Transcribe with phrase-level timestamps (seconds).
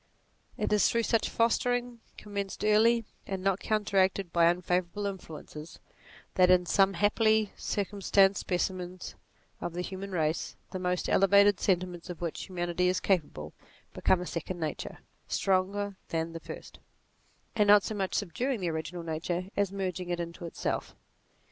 [0.57, 5.77] It is through such fostering, commenced early, and not counteracted by unfavourable influences,
[6.33, 9.13] that, in some happily circumstanced specimens
[9.61, 13.53] of the human race, the most elevated sentiments of which humanity is capable
[13.93, 16.79] become a second nature, stronger than the first,
[17.55, 20.95] and not so much subduing the original nature as merging it into itself.